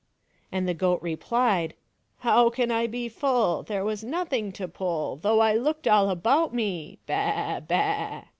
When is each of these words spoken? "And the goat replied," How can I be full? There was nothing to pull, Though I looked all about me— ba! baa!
"And 0.51 0.67
the 0.67 0.73
goat 0.73 0.99
replied," 1.03 1.75
How 2.25 2.49
can 2.49 2.71
I 2.71 2.87
be 2.87 3.07
full? 3.07 3.61
There 3.61 3.85
was 3.85 4.03
nothing 4.03 4.51
to 4.53 4.67
pull, 4.67 5.17
Though 5.17 5.41
I 5.41 5.53
looked 5.53 5.87
all 5.87 6.09
about 6.09 6.55
me— 6.55 6.97
ba! 7.05 7.63
baa! 7.69 8.23